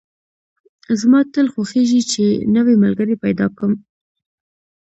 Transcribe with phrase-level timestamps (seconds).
[1.01, 2.23] زما تل خوښېږي چې
[2.55, 3.73] نوی ملګري پیدا کدم